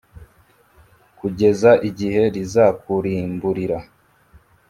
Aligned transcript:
kugeza 1.19 1.71
igihe 1.89 2.23
rizakurimburira. 2.35 3.79